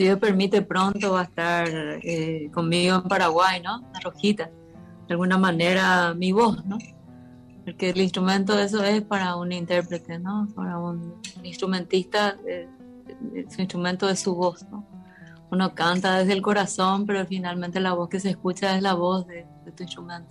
[0.00, 3.82] si Dios permite, pronto va a estar eh, conmigo en Paraguay, ¿no?
[3.92, 4.50] La rojita.
[5.06, 6.78] De alguna manera, mi voz, ¿no?
[7.66, 10.48] Porque el instrumento, eso es para un intérprete, ¿no?
[10.56, 12.66] Para un, instrumentista, eh,
[13.50, 14.86] su instrumento es su voz, ¿no?
[15.50, 19.26] Uno canta desde el corazón, pero finalmente la voz que se escucha es la voz
[19.26, 19.44] de,
[19.76, 20.30] tu instrumento.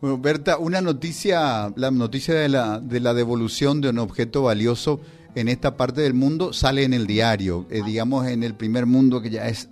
[0.00, 4.98] Bueno, Berta, una noticia, la noticia de la, de la devolución de un objeto valioso
[5.34, 9.20] en esta parte del mundo sale en el diario, eh, digamos en el primer mundo
[9.20, 9.68] que ya es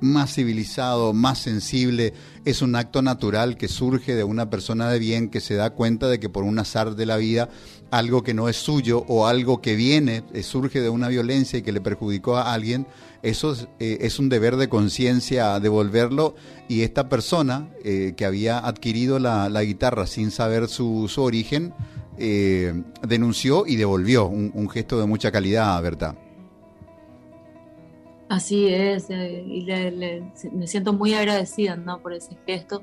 [0.00, 2.14] más civilizado, más sensible,
[2.46, 6.08] es un acto natural que surge de una persona de bien que se da cuenta
[6.08, 7.50] de que por un azar de la vida
[7.90, 11.62] algo que no es suyo o algo que viene eh, surge de una violencia y
[11.62, 12.86] que le perjudicó a alguien,
[13.22, 16.34] eso es, eh, un deber de conciencia devolverlo.
[16.68, 21.74] Y esta persona que había adquirido la, guitarra sin saber su, su origen,
[22.18, 26.16] eh, denunció y devolvió, un, gesto de mucha calidad, Berta.
[28.28, 29.66] Así es, eh, y
[30.52, 32.82] me siento muy agradecida por ese gesto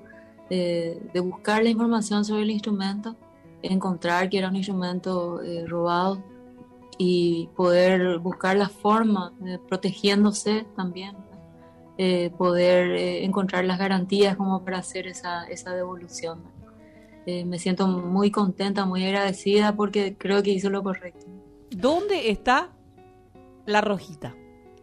[0.50, 3.16] de, buscar la información sobre el instrumento,
[3.62, 6.24] encontrar que era un instrumento eh, robado
[6.98, 9.34] y poder buscar la forma,
[9.70, 11.16] protegiéndose también,
[12.38, 16.57] poder encontrar las garantías como para hacer esa, esa devolución.
[17.28, 21.26] Eh, me siento muy contenta, muy agradecida porque creo que hizo lo correcto.
[21.70, 22.72] ¿Dónde está
[23.66, 24.34] la rojita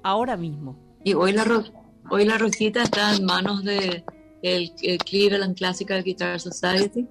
[0.03, 0.77] ahora mismo?
[1.03, 1.65] Y hoy la,
[2.11, 4.05] hoy la rojita está en manos de
[4.43, 4.73] el,
[5.07, 7.09] Cleveland Classical Guitar Society,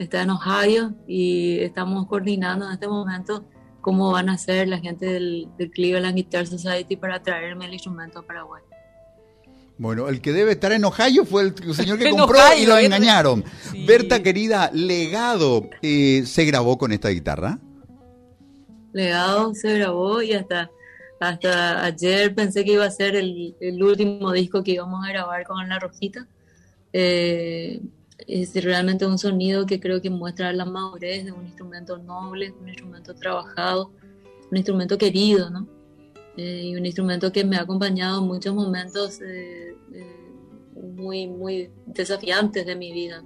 [0.00, 3.44] está en Ohio y estamos coordinando en este momento
[3.82, 8.18] cómo van a hacer la gente del, del Cleveland Guitar Society para traerme el instrumento
[8.18, 8.64] a Paraguay.
[9.78, 13.44] Bueno, el que debe estar en Ohio fue el señor que compró y lo engañaron.
[13.86, 17.58] Berta, querida, Legado, eh, ¿se grabó con esta guitarra?
[18.92, 20.70] Legado se grabó y hasta,
[21.18, 25.66] hasta ayer pensé que iba a ser el, último disco que íbamos a grabar con
[25.68, 26.26] La Rojita.
[26.92, 27.80] Eh,
[28.26, 32.68] es realmente un sonido que creo que muestra la madurez de un instrumento noble, un
[32.68, 33.90] instrumento trabajado,
[34.50, 35.66] un instrumento querido, ¿no?
[36.36, 40.06] Eh, y un instrumento que me ha acompañado en muchos momentos eh, eh,
[40.94, 43.22] muy, muy desafiantes de mi vida.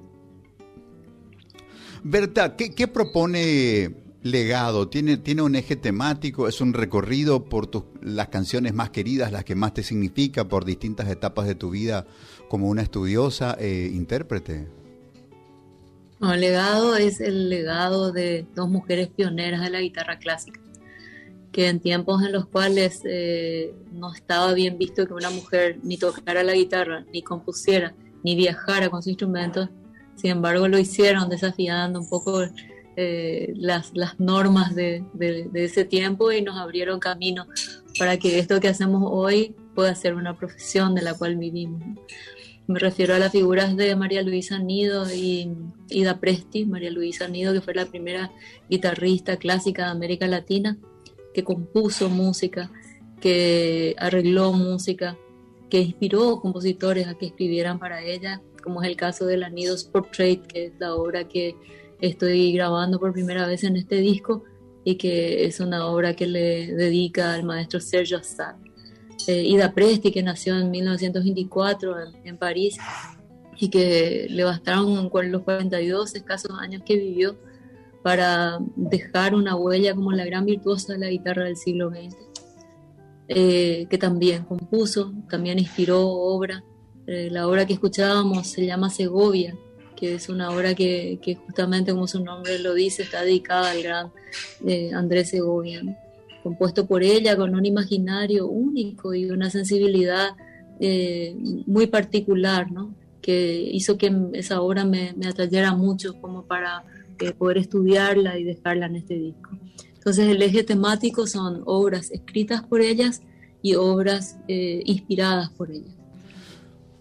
[2.02, 4.88] Berta, ¿qué, propone Legado?
[4.88, 6.48] ¿Tiene, ¿Tiene un eje temático?
[6.48, 10.64] ¿Es un recorrido por tus, las canciones más queridas, las que más te significa por
[10.64, 12.06] distintas etapas de tu vida
[12.48, 14.68] como una estudiosa e intérprete?
[16.18, 20.60] No, el legado es el legado de dos mujeres pioneras de la guitarra clásica
[21.56, 25.96] que en tiempos en los cuales eh, no estaba bien visto que una mujer ni
[25.96, 29.70] tocara la guitarra, ni compusiera, ni viajara con su instrumento,
[30.16, 32.42] sin embargo lo hicieron desafiando un poco
[32.96, 37.46] eh, las, las, normas de, de, ese tiempo y nos abrieron camino
[37.98, 41.82] para que esto que hacemos hoy pueda ser una profesión de la cual vivimos.
[42.66, 45.50] Me refiero a las figuras de María Luisa Nido y
[45.88, 48.30] Ida Presti, María Luisa Nido, que fue la primera
[48.68, 50.76] guitarrista clásica de América Latina,
[51.36, 52.70] que compuso música,
[53.20, 55.18] que arregló música,
[55.68, 59.84] que inspiró compositores a que escribieran para ella, como es el caso de La Nidos
[59.84, 61.54] Portrait, que es la obra que
[62.00, 64.44] estoy grabando por primera vez en este disco
[64.82, 68.54] y que es una obra que le dedica al maestro Sergio Assad.
[69.26, 72.78] Eh, Ida Presti, que nació en 1924 en, París
[73.58, 77.36] y que le bastaron los 42 escasos años que vivió
[78.06, 82.14] para dejar una huella como la gran virtuosa de la guitarra del siglo XX,
[83.26, 86.62] eh, que también compuso, también inspiró obra.
[87.08, 89.56] Eh, la obra que escuchábamos se llama Segovia,
[89.96, 94.12] que es una obra que, justamente como su nombre lo dice, está dedicada al gran
[94.64, 95.82] eh, Andrés Segovia,
[96.44, 100.36] compuesto por ella con un imaginario único y una sensibilidad
[101.66, 102.94] muy particular, ¿no?
[103.20, 106.84] que hizo que esa obra me, me atrayera mucho como para
[107.38, 109.50] poder estudiarla y dejarla en este disco.
[110.06, 113.22] Entonces el eje temático son obras escritas por ellas
[113.60, 115.96] y obras eh, inspiradas por ellas.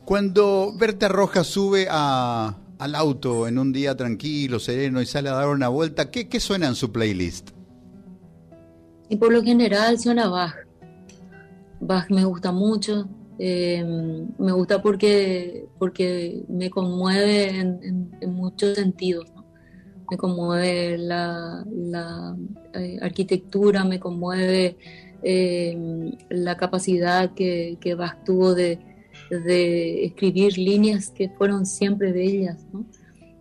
[0.06, 5.50] Cuando Berta Rojas sube al auto en un día tranquilo, sereno y sale a dar
[5.50, 7.52] una vuelta, ¿qué, qué suena en su playlist?
[9.10, 10.56] Y por lo general suena Bach.
[11.80, 13.08] Bach me gusta mucho,
[13.38, 13.84] eh,
[14.40, 19.35] me gusta porque, porque me conmueve en, en muchos sentidos
[20.10, 21.66] me conmueve la,
[22.74, 24.78] eh, arquitectura, me conmueve
[25.24, 28.80] eh, la capacidad que, que Bach tuvo de,
[30.06, 32.86] escribir líneas que fueron siempre bellas, ¿no?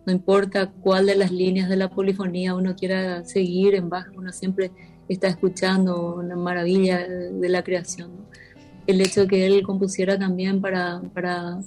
[0.05, 4.31] No importa cuál de las líneas de la polifonía uno quiera seguir en Bach, uno
[4.31, 4.71] siempre
[5.07, 8.11] está escuchando una maravilla de la creación.
[8.87, 11.59] el hecho de que él compusiera también para, para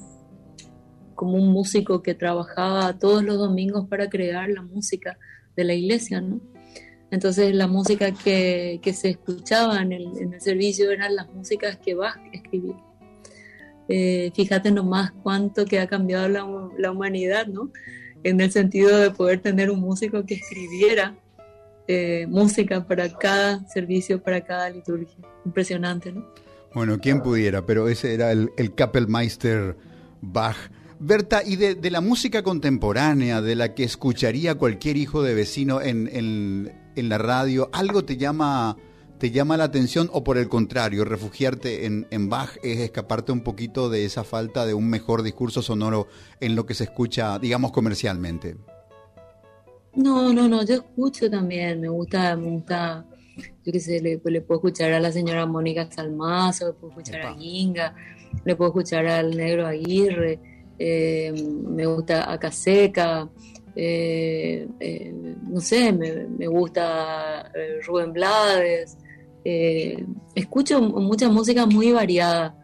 [1.18, 5.18] como un músico que trabajaba todos los domingos para crear la música
[5.56, 6.40] de la iglesia, ¿no?
[7.10, 11.76] Entonces la música que, que se escuchaba en el, en el, servicio eran las músicas
[11.78, 12.76] que Bach escribía.
[13.88, 16.46] Eh, fíjate nomás cuánto que ha cambiado la,
[16.78, 17.72] la, humanidad, ¿no?
[18.22, 21.16] En el sentido de poder tener un músico que escribiera
[21.88, 25.18] eh, música para cada servicio, para cada liturgia.
[25.44, 26.32] Impresionante, ¿no?
[26.72, 29.74] Bueno, quién pudiera, pero ese era el, el Kapellmeister
[30.20, 30.56] Bach.
[31.00, 35.80] Berta, y de, de, la música contemporánea, de la que escucharía cualquier hijo de vecino
[35.80, 38.76] en, en, en, la radio, ¿algo te llama,
[39.18, 43.42] te llama la atención o por el contrario, refugiarte en, en, Bach es escaparte un
[43.42, 46.08] poquito de esa falta de un mejor discurso sonoro
[46.40, 48.56] en lo que se escucha, digamos, comercialmente?
[49.94, 53.06] No, no, no, yo escucho también, me gusta, me gusta,
[53.64, 57.20] yo qué sé, le, le puedo escuchar a la señora Mónica Salmazo, le puedo escuchar
[57.20, 57.30] Epa.
[57.30, 57.94] a Ginga,
[58.44, 63.28] le puedo escuchar al negro Aguirre eh, me gusta Acaseca,
[63.80, 65.14] eh, eh,
[65.46, 68.98] no sé, me, gusta eh, Rubén Blades,
[70.34, 72.56] escucho mucha música muy variada.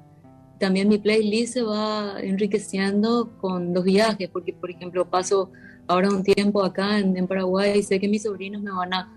[0.59, 5.53] También mi playlist se va enriqueciendo con los viajes, porque por ejemplo paso
[5.87, 9.13] ahora un tiempo acá en, Paraguay y sé que mis sobrinos me van a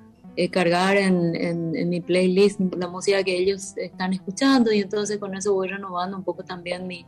[0.52, 5.68] cargar en, mi playlist la música que ellos están escuchando y entonces con eso voy
[5.68, 7.08] renovando un poco también mi,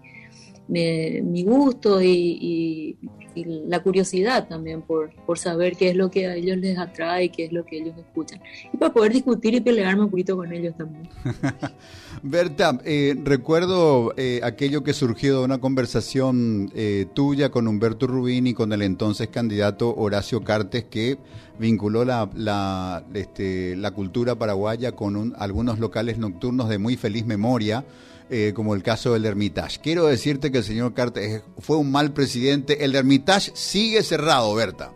[0.70, 2.98] mi, mi gusto y,
[3.36, 7.46] la curiosidad también por, por saber qué es lo que a ellos les atrae, qué
[7.46, 8.42] es lo que ellos escuchan.
[8.74, 11.08] Y para poder discutir y pelearme un poquito con ellos también.
[12.24, 18.48] Berta, eh, recuerdo eh, aquello que surgió de una conversación eh, tuya con Humberto Rubín
[18.48, 21.18] y con el entonces candidato Horacio Cartes que
[21.60, 27.26] vinculó la, la, este, la cultura paraguaya con un, algunos locales nocturnos de muy feliz
[27.26, 27.86] memoria
[28.30, 29.80] eh, como el caso del Hermitage.
[29.82, 32.84] Quiero decirte que el señor Cartes fue un mal presidente.
[32.84, 34.94] El Hermitage sigue cerrado, Berta.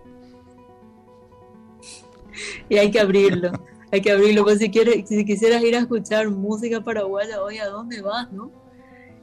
[2.69, 3.51] Y hay que abrirlo,
[3.91, 4.44] hay que abrirlo.
[4.44, 8.51] Pues si, quieres, si quisieras ir a escuchar música paraguaya hoy, ¿a dónde vas, no?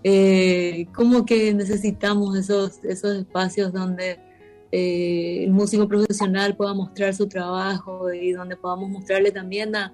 [0.02, 0.86] Eh,
[1.26, 4.18] que necesitamos esos, esos espacios donde
[4.72, 9.92] eh, el músico profesional pueda mostrar su trabajo y donde podamos mostrarle también a,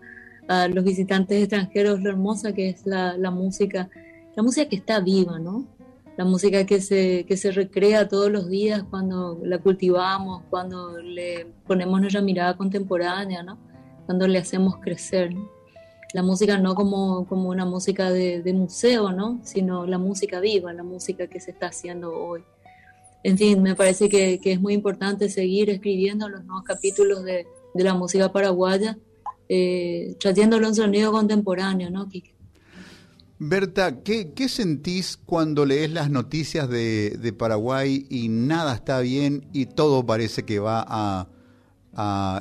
[0.72, 3.90] los visitantes extranjeros lo hermosa que es la, música,
[4.36, 5.66] la música que está viva, ¿no?
[6.16, 11.46] La música que se, que se recrea todos los días cuando la cultivamos, cuando le
[11.66, 13.58] ponemos nuestra mirada contemporánea, ¿no?
[14.04, 15.34] Cuando le hacemos crecer.
[15.34, 15.50] ¿no?
[16.14, 19.40] La música no como, como una música de, de museo, ¿no?
[19.42, 22.44] Sino la música viva, la música que se está haciendo hoy.
[23.22, 27.46] En fin, me parece que, que es muy importante seguir escribiendo los nuevos capítulos de,
[27.74, 28.96] de la música paraguaya
[29.48, 32.08] eh, trayéndolo en sonido contemporáneo, ¿no?
[33.38, 39.66] Berta, ¿qué, ¿qué, sentís cuando lees las noticias de, Paraguay y nada está bien y
[39.66, 41.28] todo parece que va a,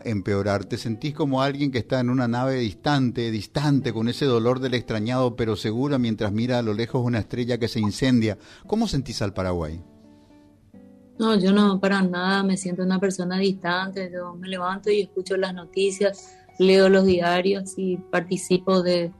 [0.06, 0.65] empeorar?
[0.65, 4.74] ¿Te sentís como alguien que está en una nave distante, distante, con ese dolor del
[4.74, 8.38] extrañado, pero seguro mientras mira a lo lejos una estrella que se incendia?
[8.68, 9.81] ¿Cómo sentís al Paraguay?
[11.19, 15.38] No, yo no, para nada, me siento una persona distante, yo me levanto y escucho
[15.38, 19.12] las noticias leo los diarios y participo de,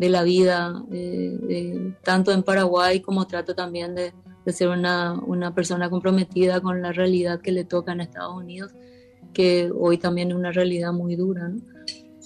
[0.00, 4.14] de la vida, eh, tanto en Paraguay como trato también de,
[4.46, 8.72] ser una, una, persona comprometida con la realidad que le toca en Estados Unidos,
[9.34, 11.52] que hoy también es una realidad muy dura,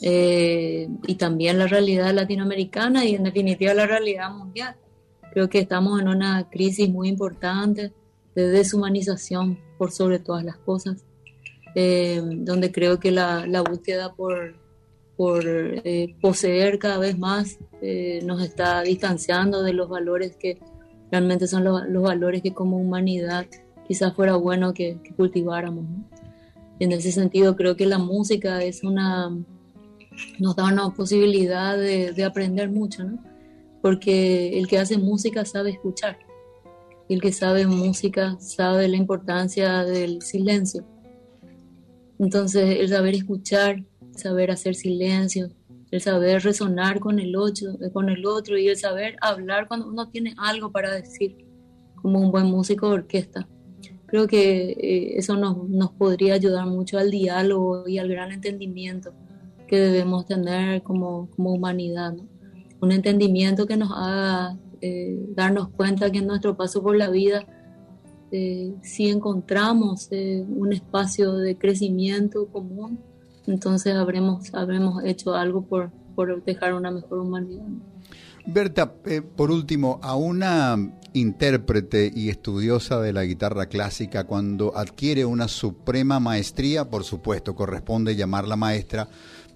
[0.02, 4.76] eh, y también la realidad latinoamericana y en definitiva la realidad mundial.
[5.32, 7.92] Creo que estamos en una crisis muy importante
[8.36, 11.04] de deshumanización por sobre todas las cosas
[11.74, 14.54] eh, donde creo que la búsqueda por,
[15.16, 20.58] por eh, poseer cada vez más eh, nos está distanciando de los valores que
[21.10, 23.46] realmente son los, los valores que como humanidad
[23.86, 25.84] quizás fuera bueno que, que cultiváramos.
[25.84, 26.04] ¿no?
[26.80, 29.30] En ese sentido creo que la música es una
[30.38, 33.18] nos da una posibilidad de, de aprender mucho, ¿no?
[33.82, 36.18] porque el que hace música sabe escuchar,
[37.08, 40.84] el que sabe música sabe la importancia del silencio
[42.18, 43.82] entonces, el saber escuchar,
[44.16, 45.50] saber hacer silencio,
[45.90, 50.08] el saber resonar con el, otro, con el otro y el saber hablar cuando uno
[50.08, 51.36] tiene algo para decir,
[51.96, 53.48] como un buen músico de orquesta.
[54.06, 59.12] Creo que eh, eso nos, nos podría ayudar mucho al diálogo y al gran entendimiento
[59.66, 62.14] que debemos tener como, como humanidad.
[62.80, 67.46] Un entendimiento que nos haga eh, darnos cuenta que en nuestro paso por la vida
[68.36, 72.98] eh, si encontramos eh, un espacio de crecimiento común,
[73.46, 77.64] entonces habremos, habremos hecho algo por, por dejar una mejor humanidad.
[78.46, 80.76] Berta, eh, por último, a una
[81.14, 88.16] intérprete y estudiosa de la guitarra clásica, cuando adquiere una suprema maestría, por supuesto, corresponde
[88.16, 89.08] llamarla maestra,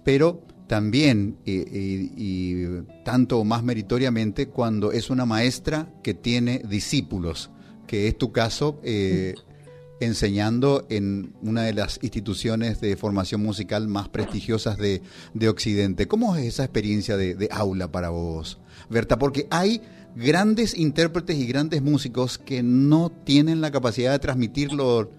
[0.03, 2.63] pero también y,
[3.03, 7.49] tanto o más meritoriamente cuando es una maestra que tiene discípulos,
[7.85, 9.35] que es tu caso, eh,
[9.99, 15.01] enseñando en una de las instituciones de formación musical más prestigiosas de,
[15.47, 16.07] Occidente.
[16.07, 19.17] ¿Cómo es esa experiencia de, aula para vos, Berta?
[19.17, 19.81] Porque hay
[20.15, 25.09] grandes intérpretes y grandes músicos que no tienen la capacidad de transmitir lo,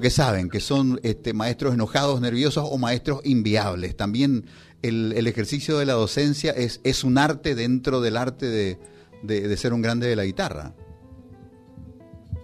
[0.00, 3.96] que saben, que son este, maestros enojados, nerviosos o maestros inviables.
[3.96, 4.44] También
[4.82, 8.78] el, ejercicio de la docencia es, es, un arte dentro del arte de,
[9.22, 10.74] de ser un grande de la guitarra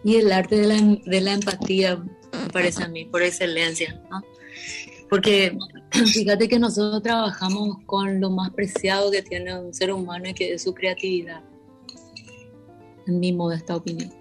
[0.04, 4.22] y el arte de la, empatía, me parece a mí, por excelencia, ¿no?
[5.08, 5.56] Porque
[5.90, 10.54] fíjate que nosotros trabajamos con lo más preciado que tiene un ser humano y que
[10.54, 11.42] es su creatividad,
[13.06, 14.12] en mi modesta opinión.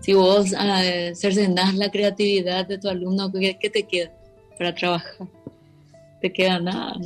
[0.00, 4.12] Si vos uh, cercenás la creatividad de tu alumno, ¿qué, ¿qué, te queda
[4.58, 5.26] para trabajar?
[6.20, 6.96] Te queda nada.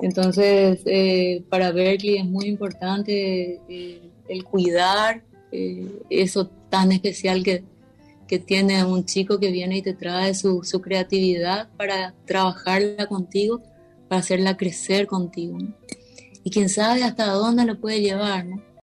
[0.00, 5.22] Entonces, eh, para Berkeley es muy importante eh, el cuidar
[5.56, 7.62] eh, eso tan especial que,
[8.26, 13.62] que, tiene un chico que viene y te trae su, su creatividad para trabajarla contigo,
[14.08, 15.56] para hacerla crecer contigo.
[16.42, 18.64] Y quién sabe hasta dónde lo puede llevar, ¿no?